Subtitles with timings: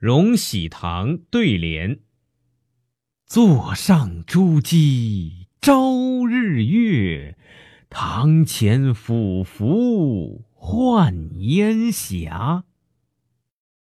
[0.00, 2.00] 荣禧堂对联：
[3.26, 7.36] 座上珠玑朝日月，
[7.90, 12.64] 堂前俯伏唤烟霞。